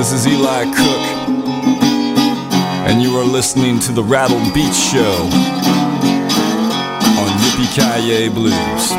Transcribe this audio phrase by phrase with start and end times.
[0.00, 1.04] This is Eli Cook,
[2.88, 5.28] and you are listening to the Rattled Beats Show
[7.18, 8.92] on Yippee Kaye Blues.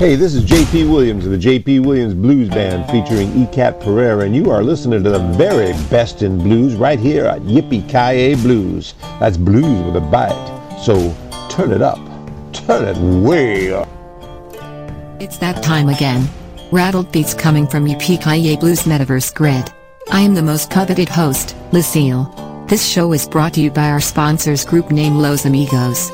[0.00, 0.86] Hey, this is J.P.
[0.86, 1.78] Williams of the J.P.
[1.78, 6.38] Williams Blues Band featuring ECAP Pereira, and you are listening to the very best in
[6.38, 8.94] blues right here at Yippee Kaye Blues.
[9.20, 10.56] That's blues with a bite.
[10.82, 11.14] So
[11.60, 11.98] turn it up.
[12.54, 13.86] Turn it way up.
[15.20, 16.26] It's that time again.
[16.72, 19.70] Rattled beats coming from Yippee Blues Metaverse Grid.
[20.10, 22.24] I am the most coveted host, Lucille.
[22.66, 26.10] This show is brought to you by our sponsors group named Los Amigos.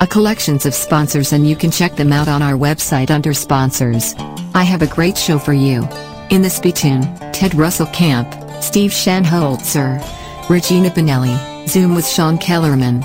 [0.00, 4.16] A collections of sponsors and you can check them out on our website under sponsors.
[4.54, 5.86] I have a great show for you.
[6.30, 7.02] In the spittoon,
[7.32, 8.28] Ted Russell Camp,
[8.60, 10.02] Steve Shanholzer,
[10.50, 13.04] Regina Benelli, Zoom with Sean Kellerman,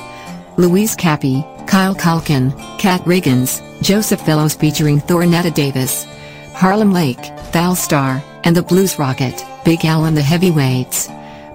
[0.57, 6.05] Louise Cappy, Kyle Culkin, Kat Riggins, Joseph Fellows featuring Thornetta Davis,
[6.53, 11.09] Harlem Lake, Thal Star, and the Blues Rocket, Big Al and the Heavyweights,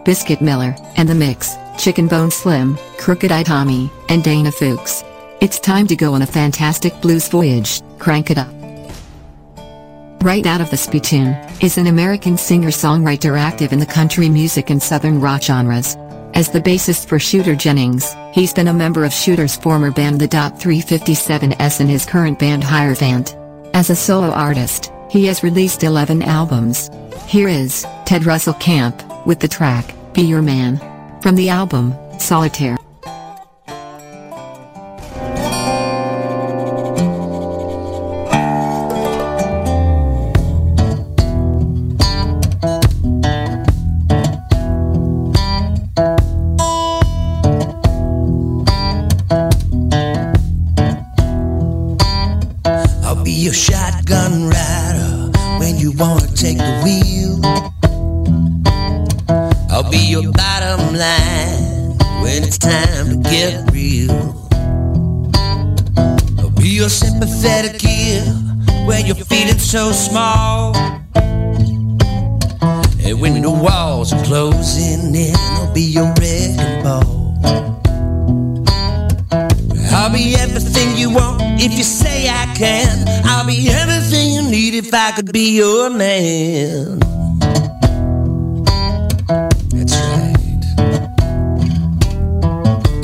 [0.05, 5.05] Biscuit Miller, and the Mix, Chicken Bone Slim, Crooked Eye Tommy, and Dana Fuchs.
[5.41, 8.53] It's time to go on a fantastic blues voyage, crank it up.
[10.23, 14.83] Right out of the spittoon, is an American singer-songwriter active in the country music and
[14.83, 15.97] southern rock genres.
[16.35, 20.29] As the bassist for Shooter Jennings, he's been a member of Shooter's former band the
[20.29, 23.35] Dot 357S and his current band Hierophant.
[23.75, 26.89] As a solo artist, he has released 11 albums.
[27.27, 30.79] Here is Ted Russell Camp with the track Be Your Man
[31.21, 32.79] from the album Solitaire.
[85.59, 87.01] Your man.
[89.75, 90.65] That's right.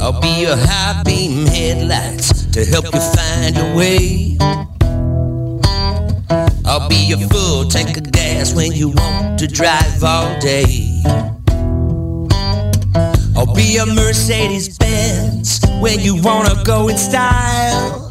[0.00, 4.38] I'll be your high beam headlights to help you find your way.
[6.64, 11.02] I'll be your full tank of gas when you want to drive all day.
[13.36, 18.03] I'll be your Mercedes Benz when you wanna go in style.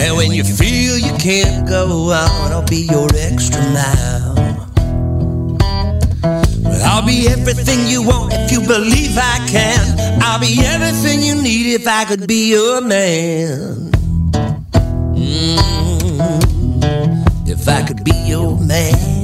[0.00, 4.34] And when you feel you can't go on, I'll be your extra mile.
[6.62, 10.22] Well, I'll be everything you want if you believe I can.
[10.22, 13.90] I'll be everything you need if I could be your man.
[15.14, 15.58] Mm,
[17.46, 19.19] if I could be your man.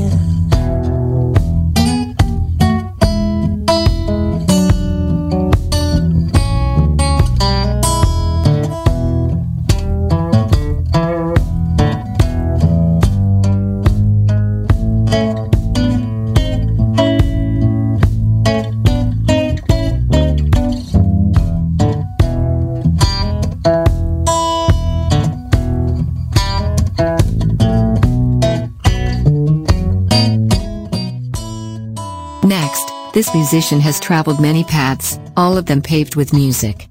[33.17, 36.87] This musician has traveled many paths, all of them paved with music.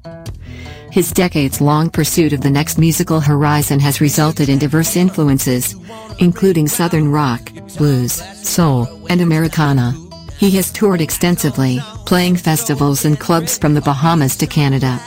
[0.92, 5.76] His decades-long pursuit of the next musical horizon has resulted in diverse influences,
[6.18, 8.14] including southern rock, blues,
[8.44, 9.94] soul, and Americana.
[10.40, 14.98] He has toured extensively, playing festivals and clubs from the Bahamas to Canada.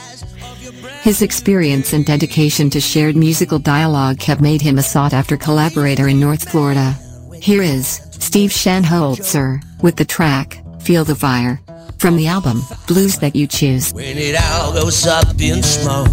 [1.01, 6.17] His experience and dedication to shared musical dialogue have made him a sought-after collaborator in
[6.17, 6.95] North Florida.
[7.41, 11.61] Here is Steve Shanholzer with the track Feel the Fire
[11.99, 13.93] from the album Blues That You Choose.
[13.93, 16.07] when it all goes up in smoke.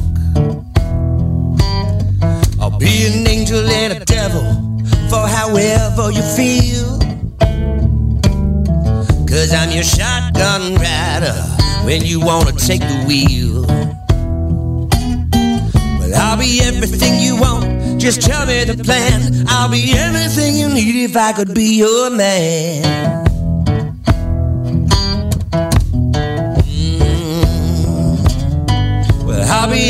[2.61, 4.43] I'll be an angel and a devil
[5.08, 6.99] for however you feel.
[9.26, 11.32] Cause I'm your shotgun rider
[11.87, 13.62] when you wanna take the wheel.
[16.00, 19.46] Well, I'll be everything you want, just tell me the plan.
[19.49, 23.25] I'll be everything you need if I could be your man.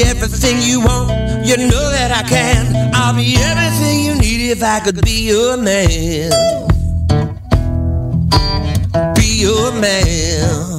[0.04, 1.10] Everything you want.
[1.46, 2.94] You know that I can.
[2.94, 6.31] I'll be everything you need if I could be your man.
[9.14, 10.75] Be your man.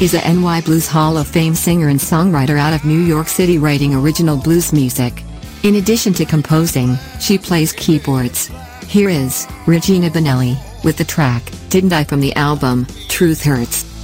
[0.00, 3.58] Is a NY Blues Hall of Fame singer and songwriter out of New York City
[3.58, 5.24] writing original blues music.
[5.64, 8.48] In addition to composing, she plays keyboards.
[8.86, 13.97] Here is Regina Benelli with the track Didn't I from the album Truth Hurts.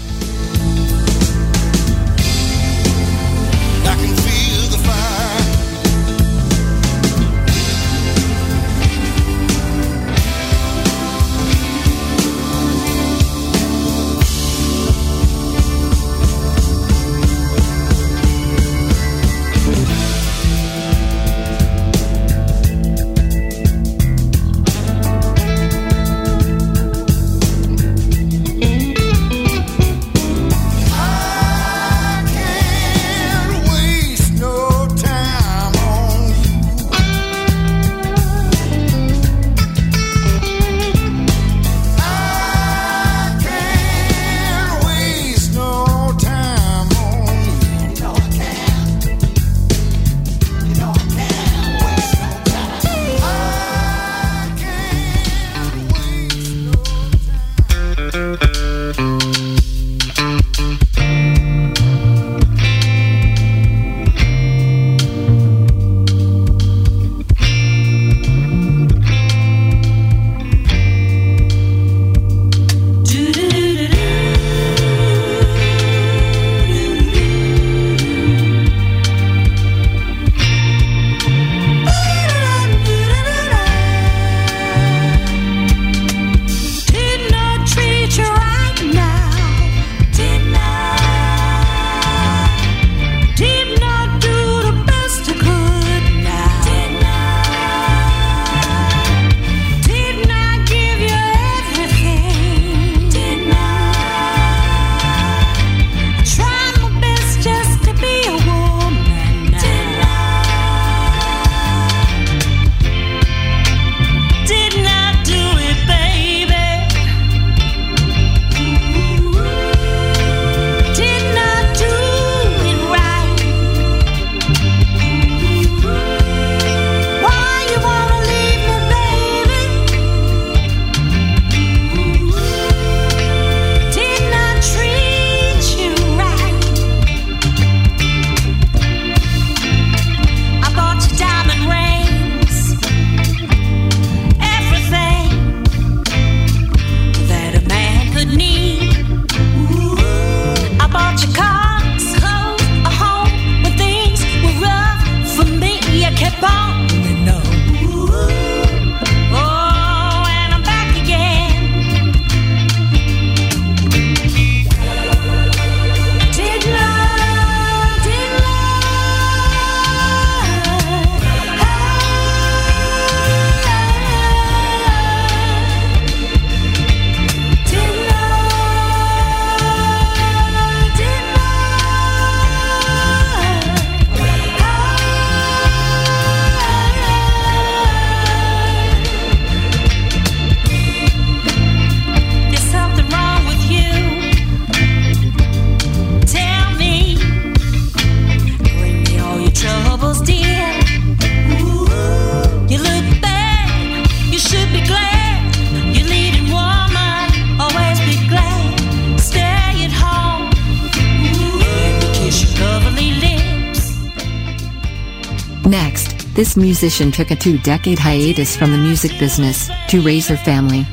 [216.34, 220.84] This musician took a two-decade hiatus from the music business to raise her family.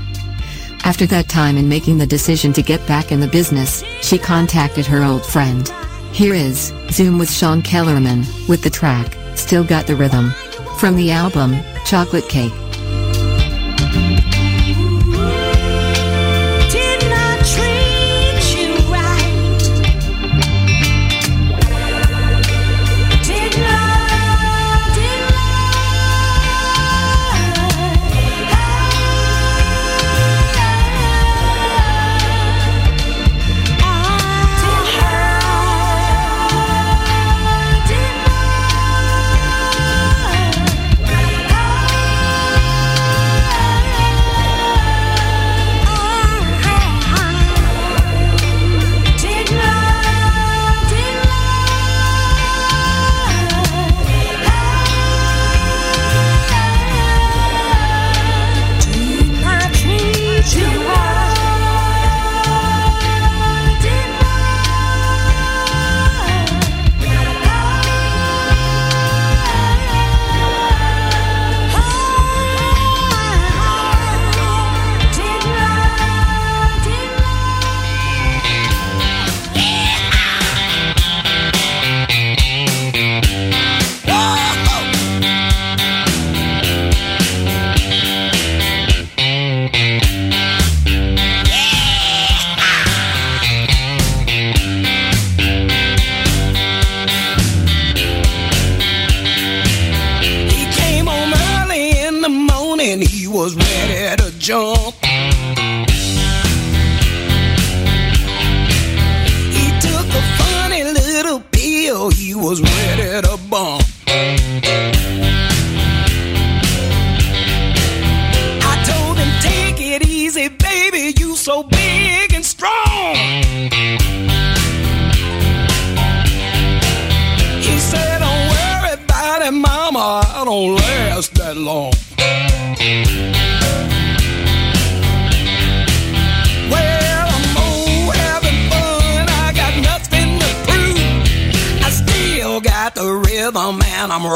[0.83, 4.85] After that time and making the decision to get back in the business, she contacted
[4.85, 5.67] her old friend.
[6.11, 10.29] Here is Zoom with Sean Kellerman with the track Still Got the Rhythm
[10.77, 11.55] from the album
[11.85, 12.53] Chocolate Cake.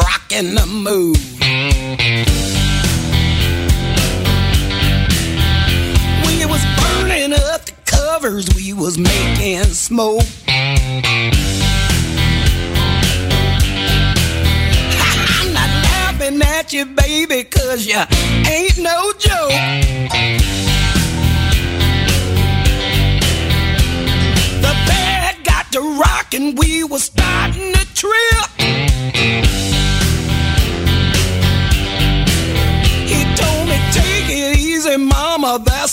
[0.05, 1.17] Rocking the move.
[6.25, 8.45] We was burning up the covers.
[8.55, 10.23] We was making smoke.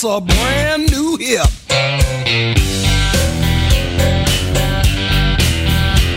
[0.05, 1.47] A brand new hip.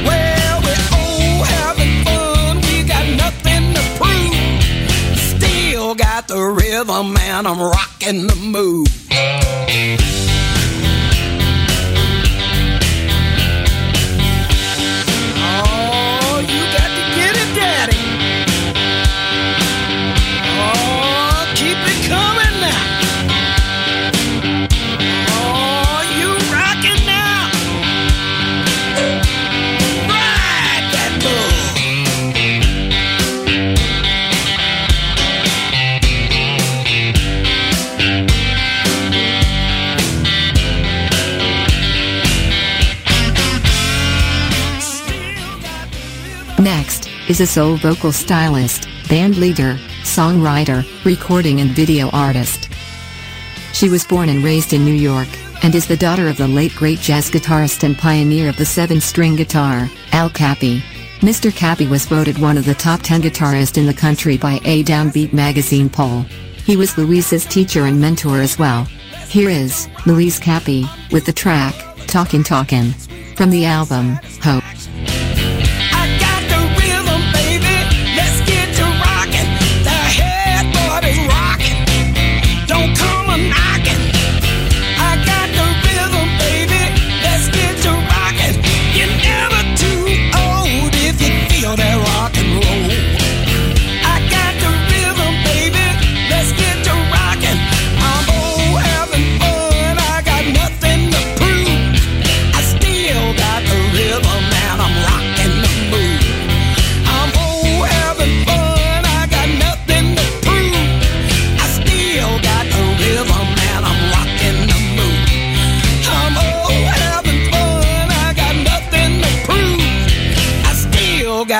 [0.04, 2.62] Well, we're all having fun.
[2.62, 5.18] We got nothing to prove.
[5.18, 8.88] Still got the rhythm and I'm rocking the move.
[47.36, 52.70] Is a soul vocal stylist, band leader, songwriter, recording and video artist.
[53.74, 55.27] She was born and raised in New York,
[55.62, 59.36] and is the daughter of the late great jazz guitarist and pioneer of the seven-string
[59.36, 60.82] guitar, Al Cappy.
[61.20, 61.54] Mr.
[61.54, 65.34] Cappy was voted one of the top 10 guitarists in the country by a Downbeat
[65.34, 66.22] magazine poll.
[66.63, 68.86] He was Louise's teacher and mentor as well.
[69.27, 71.75] Here is Louise Cappy with the track
[72.08, 72.94] Talkin' Talkin'
[73.36, 74.63] from the album Hope.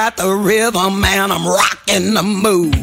[0.05, 2.73] got the rhythm man, I'm rocking the mood.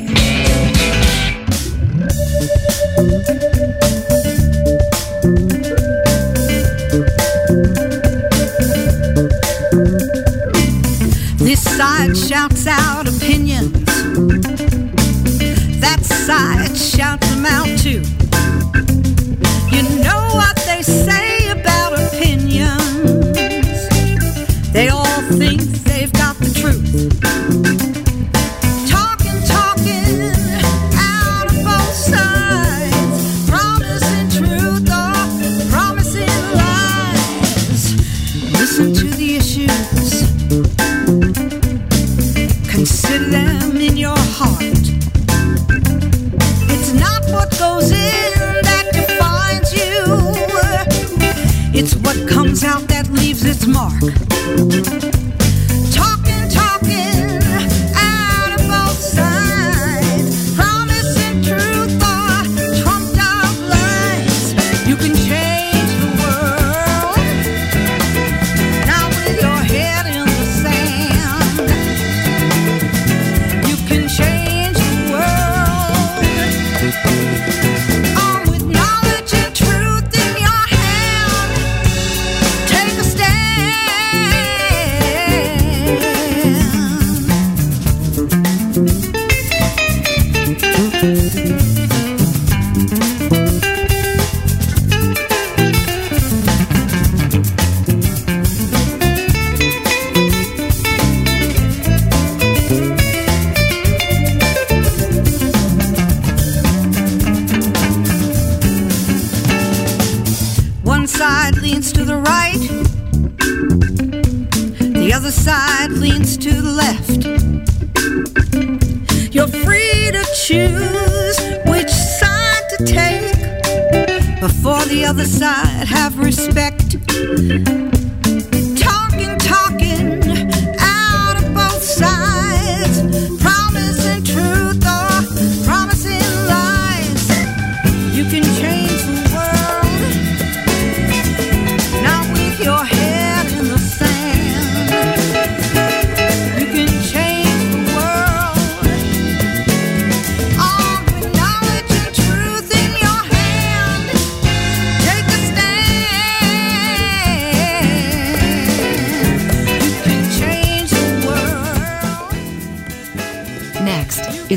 [11.38, 13.70] This side shouts out opinions.
[15.80, 18.21] That side shouts them out too.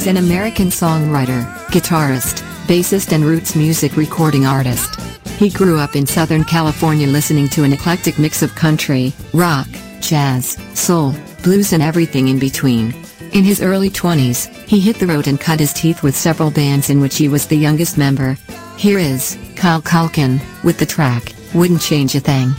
[0.08, 5.00] an American songwriter, guitarist, bassist and roots music recording artist.
[5.38, 9.68] He grew up in Southern California listening to an eclectic mix of country, rock,
[10.02, 11.13] jazz, soul,
[11.44, 12.94] blues and everything in between.
[13.34, 16.89] In his early 20s, he hit the road and cut his teeth with several bands
[16.89, 18.38] in which he was the youngest member.
[18.78, 22.52] Here is Kyle Culkin with the track, Wouldn't Change a Thing.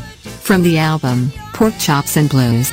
[0.43, 2.71] From the album, Pork Chops and Blues.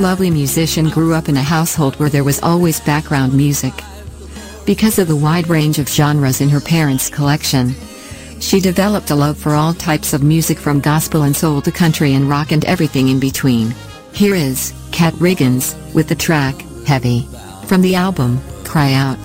[0.00, 3.74] Lovely musician grew up in a household where there was always background music.
[4.64, 7.74] Because of the wide range of genres in her parents' collection,
[8.38, 12.14] she developed a love for all types of music from gospel and soul to country
[12.14, 13.74] and rock and everything in between.
[14.12, 16.54] Here is Kat Riggins with the track
[16.86, 17.26] Heavy
[17.66, 19.18] from the album Cry Out.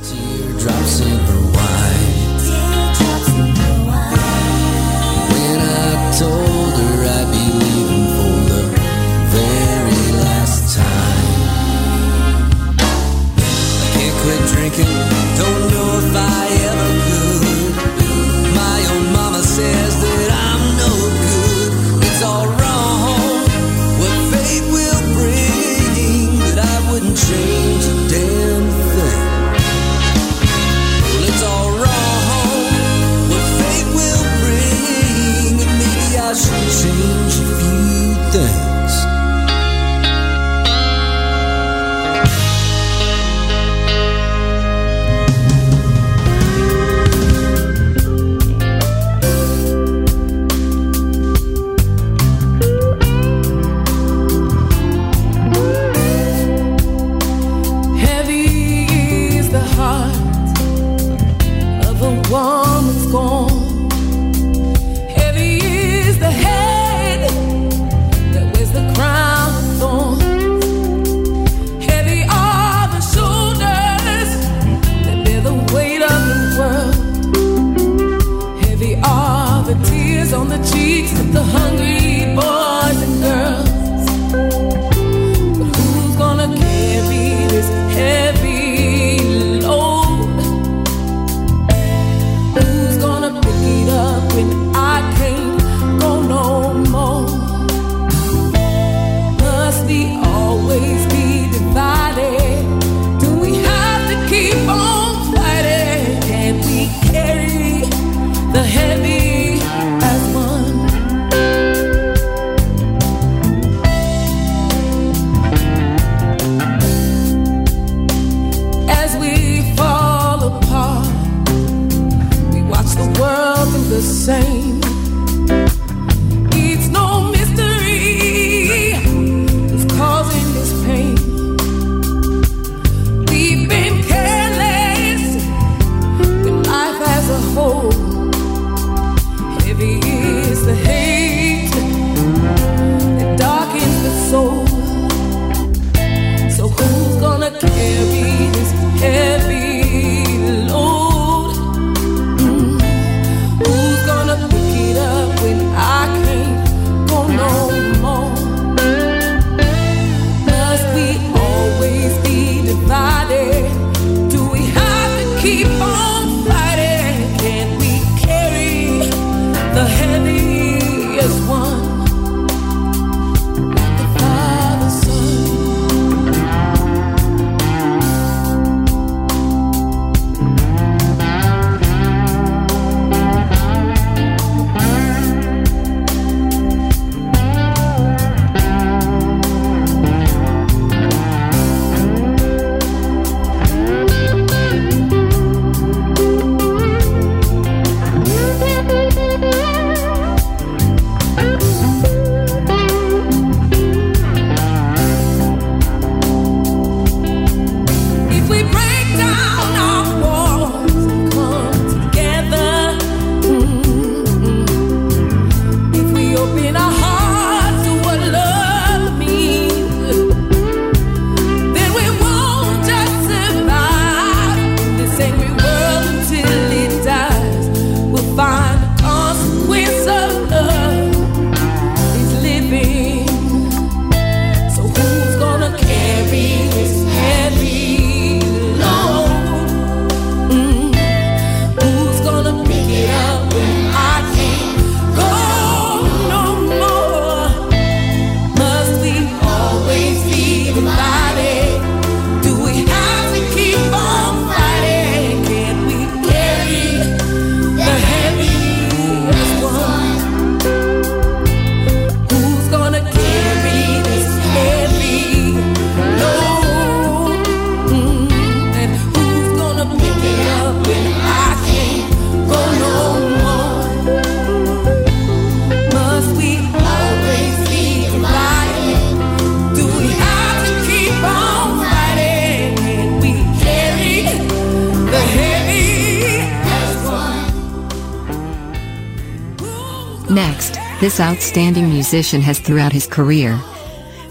[291.04, 293.60] This outstanding musician has throughout his career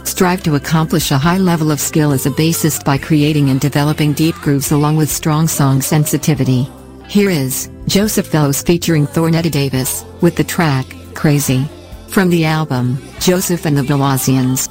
[0.04, 4.14] strived to accomplish a high level of skill as a bassist by creating and developing
[4.14, 6.66] deep grooves along with strong song sensitivity.
[7.08, 11.68] Here is Joseph Fellows featuring Thornetta Davis with the track Crazy
[12.08, 14.66] from the album Joseph and the Velozians.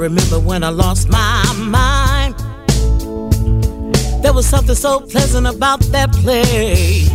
[0.00, 2.34] Remember, when I lost my mind.
[4.22, 7.10] There was something so pleasant about that place.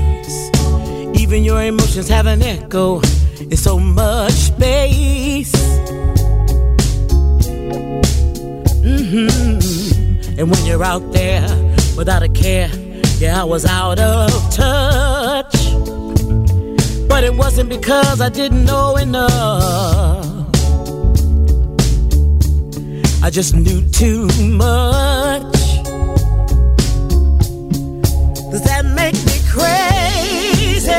[1.19, 3.01] Even your emotions have an echo
[3.39, 5.51] in so much space.
[8.83, 9.59] hmm
[10.37, 11.47] And when you're out there
[11.97, 12.69] without a care,
[13.17, 15.55] yeah, I was out of touch.
[17.09, 19.94] But it wasn't because I didn't know enough.
[23.25, 25.57] I just knew too much.
[28.51, 30.91] Does that make me crazy?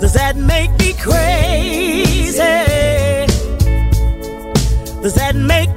[0.00, 2.38] Does that make me crazy?
[5.02, 5.75] Does that make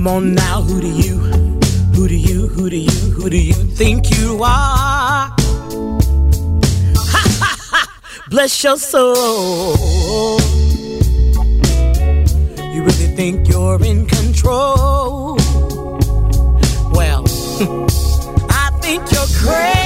[0.00, 1.18] Come on now, who do you,
[1.94, 5.28] who do you, who do you, who do you think you are?
[8.30, 10.40] Bless your soul.
[12.72, 15.36] You really think you're in control?
[16.94, 17.24] Well,
[18.48, 19.79] I think you're crazy.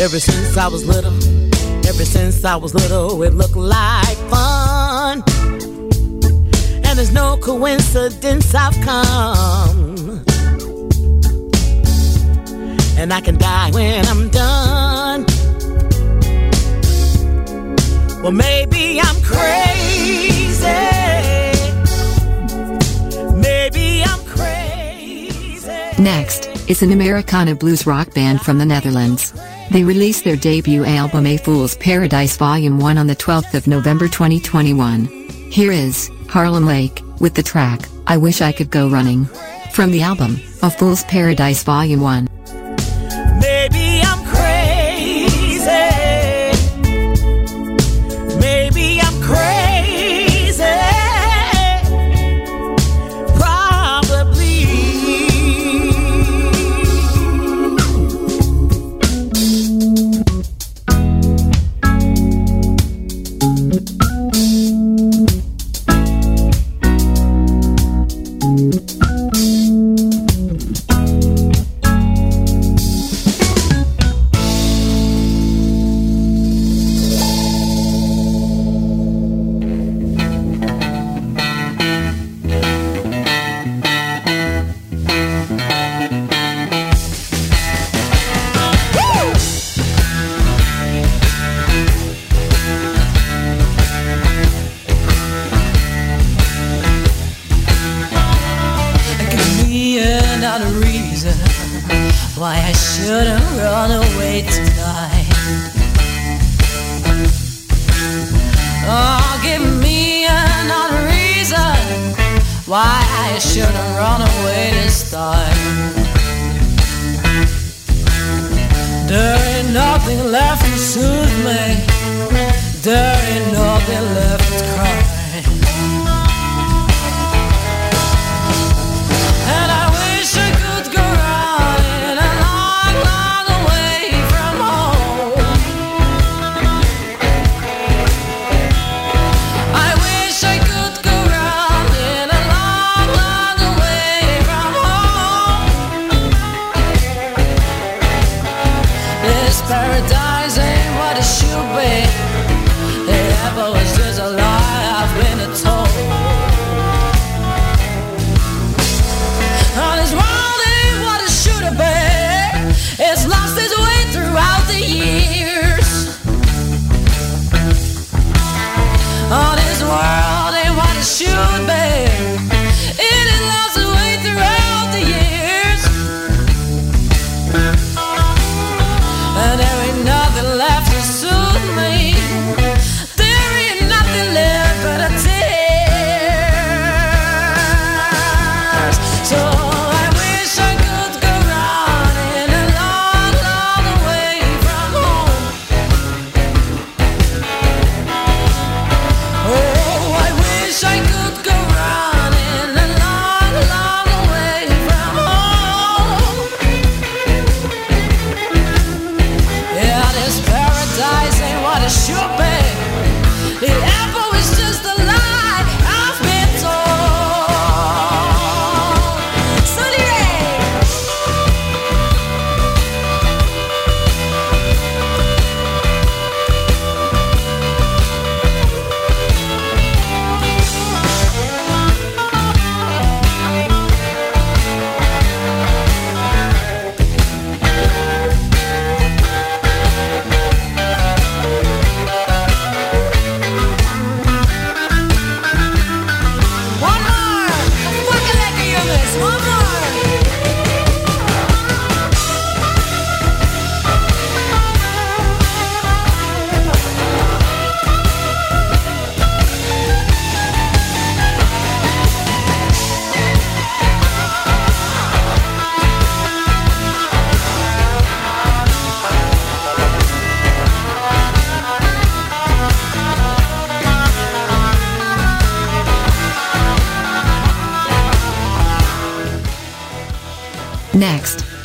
[0.00, 1.12] Ever since I was little,
[1.86, 5.22] ever since I was little, it looked like fun.
[6.86, 10.24] And there's no coincidence I've come.
[12.96, 15.26] And I can die when I'm done.
[18.22, 20.64] Well, maybe I'm crazy.
[23.36, 26.02] Maybe I'm crazy.
[26.02, 29.34] Next is an Americana blues rock band from the Netherlands.
[29.70, 34.08] They released their debut album A Fool's Paradise Volume 1 on the 12th of November
[34.08, 35.06] 2021.
[35.52, 39.26] Here is Harlem Lake with the track I Wish I Could Go Running
[39.70, 42.29] from the album A Fool's Paradise Volume 1.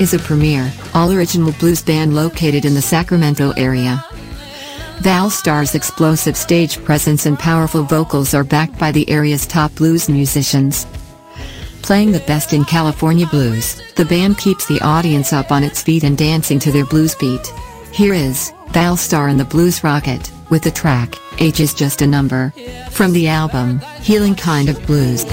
[0.05, 4.05] is a premier, all-original blues band located in the Sacramento area.
[4.99, 10.07] Val Starr's explosive stage presence and powerful vocals are backed by the area's top blues
[10.07, 10.85] musicians.
[11.81, 16.03] Playing the best in California blues, the band keeps the audience up on its feet
[16.03, 17.47] and dancing to their blues beat.
[17.91, 22.53] Here is, Valstar and the Blues Rocket, with the track, Age is Just a Number.
[22.91, 25.25] From the album, Healing Kind of Blues.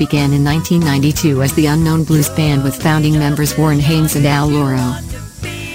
[0.00, 4.48] Began in 1992 as the Unknown Blues Band with founding members Warren Haynes and Al
[4.48, 4.96] Lauro.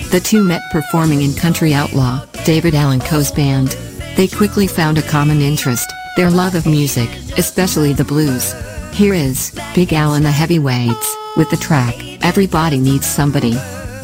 [0.10, 3.78] The two met performing in Country Outlaw, David Allan Coe's band.
[4.18, 7.08] They quickly found a common interest, their love of music,
[7.38, 8.56] especially the blues.
[8.94, 13.54] Here is Big Al and the Heavyweights, with the track, Everybody Needs Somebody.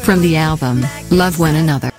[0.02, 1.91] From the album, Love One Another.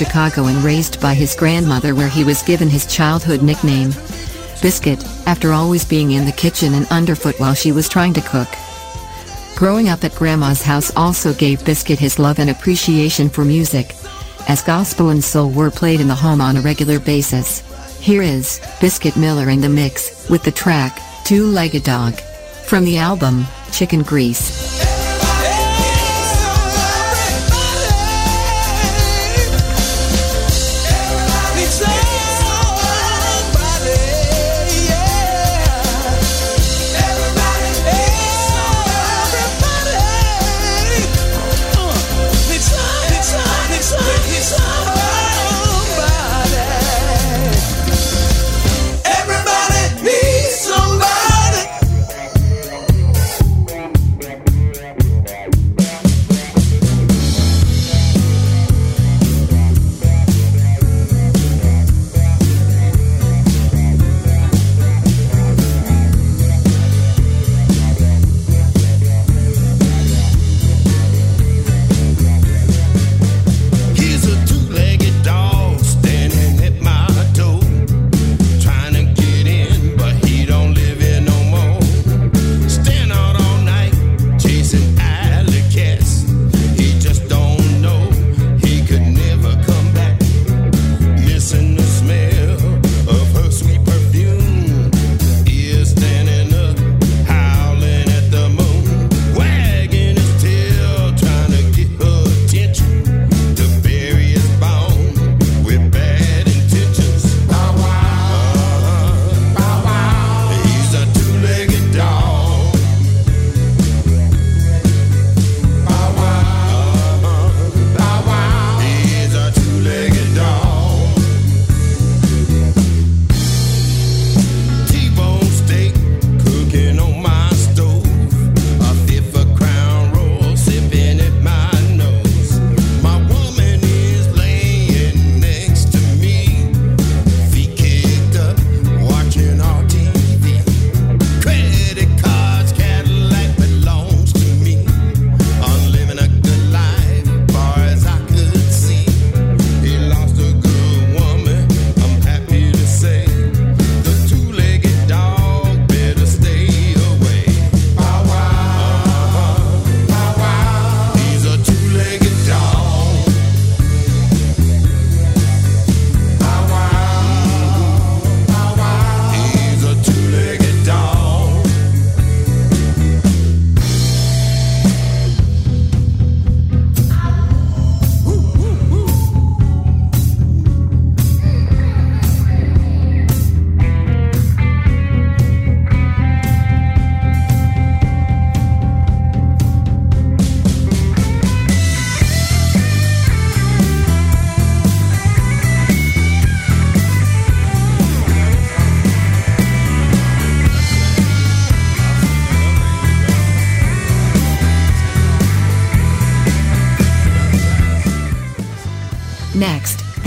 [0.00, 3.90] Chicago and raised by his grandmother where he was given his childhood nickname,
[4.62, 8.48] Biscuit, after always being in the kitchen and underfoot while she was trying to cook.
[9.56, 13.94] Growing up at Grandma's house also gave Biscuit his love and appreciation for music,
[14.48, 17.60] as gospel and soul were played in the home on a regular basis.
[18.00, 22.14] Here is Biscuit Miller in the mix with the track Two-Legged Dog
[22.64, 24.89] from the album Chicken Grease.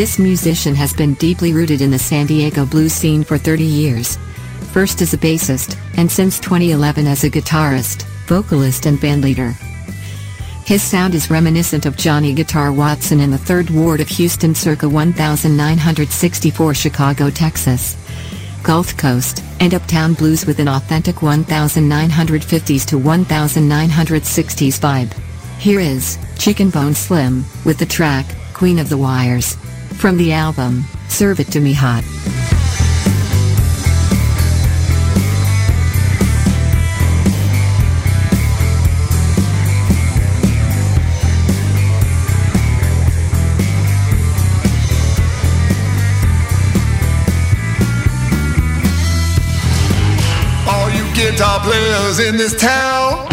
[0.04, 4.18] This musician has been deeply rooted in the San Diego blues scene for 30 years.
[4.74, 9.54] First as a bassist, and since 2011 as a guitarist, vocalist and bandleader.
[10.66, 14.90] His sound is reminiscent of Johnny Guitar Watson in the 3rd Ward of Houston circa
[14.90, 17.96] 1964 Chicago, Texas.
[18.62, 21.22] Gulf Coast, and Uptown Blues with an authentic
[21.90, 25.14] 1950s to 1960s vibe.
[25.60, 29.56] Here is Chicken Bone Slim with the track Queen of the Wires
[30.04, 32.04] from the album Serve It to Me Hot.
[50.68, 53.30] All you guitar players in this town,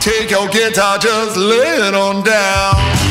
[0.00, 3.09] take your guitar, just lay it on down.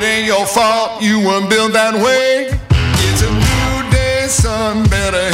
[0.00, 2.48] It ain't your fault you weren't built that way.
[3.04, 4.88] It's a new day, son.
[4.88, 5.29] Better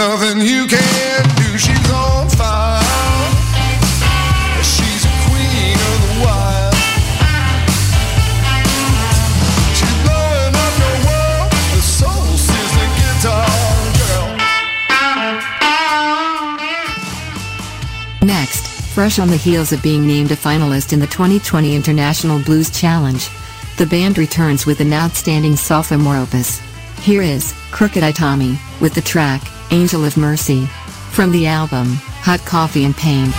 [0.00, 1.58] nothing you can do.
[1.58, 2.80] She's on fire.
[4.72, 6.74] She's a queen of the wild.
[9.76, 11.48] She's blowing up the world.
[11.74, 12.32] The soul
[12.76, 13.52] the guitar
[14.00, 14.28] girl.
[18.26, 22.70] Next, fresh on the heels of being named a finalist in the 2020 International Blues
[22.70, 23.28] Challenge,
[23.76, 26.58] the band returns with an outstanding sophomore opus.
[27.02, 30.66] Here is Crooked Eye Tommy with the track Angel of Mercy.
[31.12, 33.32] From the album, Hot Coffee and Pain.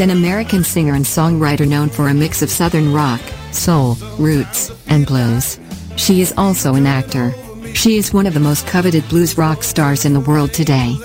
[0.00, 3.20] An American singer and songwriter known for a mix of southern rock,
[3.52, 5.58] soul, roots, and blues.
[5.96, 7.32] She is also an actor.
[7.74, 10.96] She is one of the most coveted blues rock stars in the world today.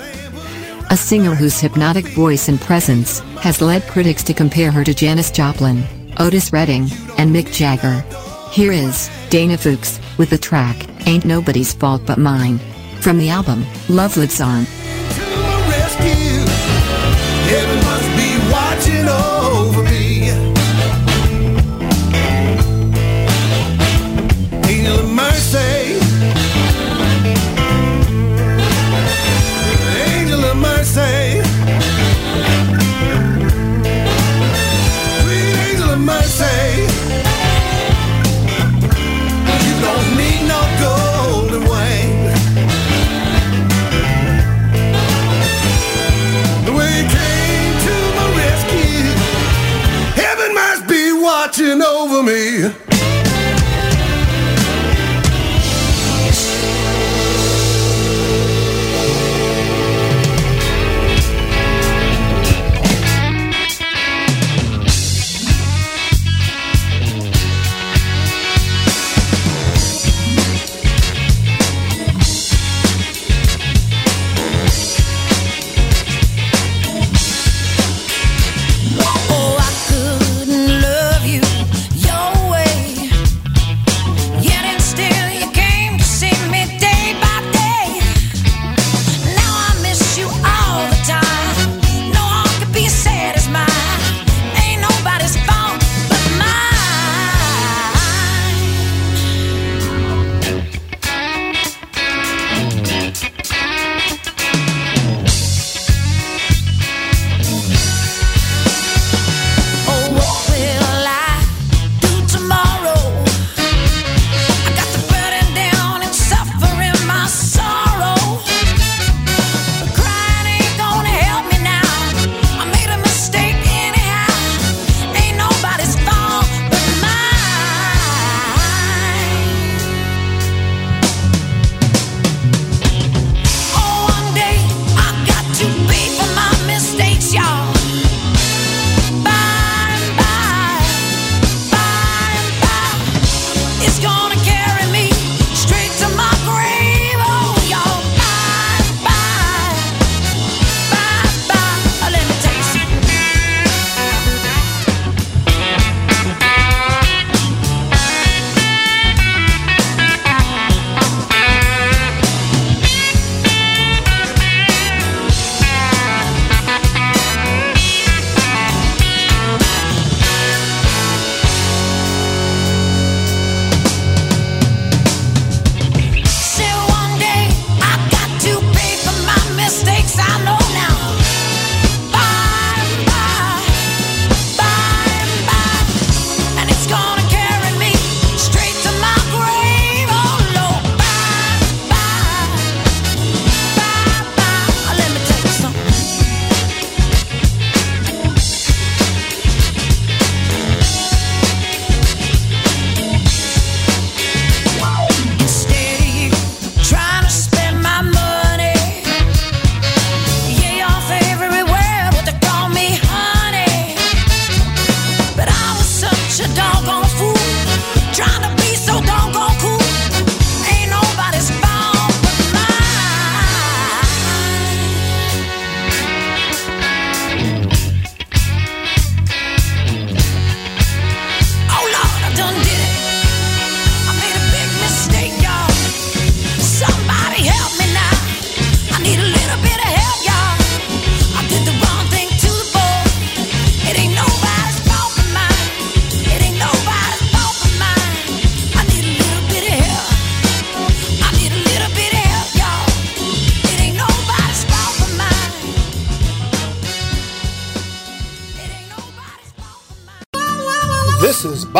[0.90, 5.30] A singer whose hypnotic voice and presence has led critics to compare her to Janis
[5.30, 5.84] Joplin,
[6.18, 6.88] Otis Redding,
[7.18, 8.04] and Mick Jagger.
[8.50, 10.76] Here is Dana Fuchs with the track
[11.06, 12.58] Ain't Nobody's Fault But Mine
[13.00, 14.64] from the album Love Lives On.
[19.06, 19.35] No.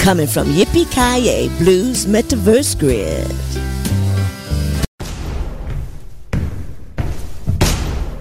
[0.00, 3.26] coming from Yippie Kaye Blues Metaverse Grid.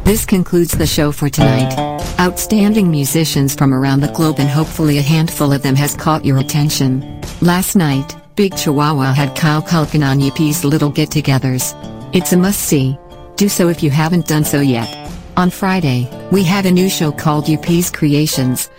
[0.04, 1.74] This concludes the show for tonight.
[2.20, 6.40] Outstanding musicians from around the globe and hopefully a handful of them has caught your
[6.40, 7.22] attention.
[7.42, 11.74] Last night, Big Chihuahua had Kyle Culkin on Yippie's Little Get-Togethers.
[12.14, 12.98] It's a must-see.
[13.38, 14.90] Do so if you haven't done so yet.
[15.38, 18.70] On Friday, we have a new show called Yippie's Creations.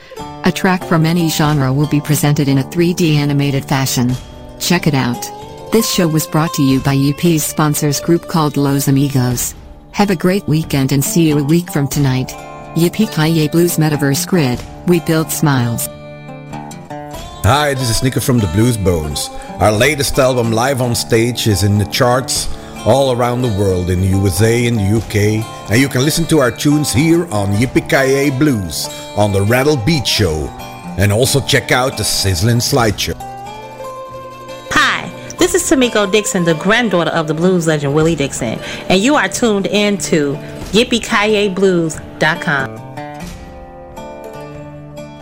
[0.44, 4.12] A track from any genre will be presented in a 3D animated fashion.
[4.58, 5.20] Check it out.
[5.70, 9.54] This show was brought to you by UP's sponsors group called Los Amigos.
[9.92, 12.28] Have a great weekend and see you a week from tonight.
[12.74, 15.88] Yippee Kaye Blues Metaverse Grid, we build smiles.
[17.44, 19.28] Hi, this is Nico from the Blues Bones.
[19.60, 22.46] Our latest album, Live on Stage, is in the charts
[22.86, 26.38] all around the world in the USA and the UK, and you can listen to
[26.38, 30.48] our tunes here on Yippee Blues on the Rattled Beats Show,
[30.98, 33.14] and also check out the sizzling slideshow.
[34.70, 38.58] Hi, this is Tamiko Dixon, the granddaughter of the blues legend Willie Dixon,
[38.88, 40.34] and you are tuned in to
[40.72, 42.89] YippieKayeBlues.com.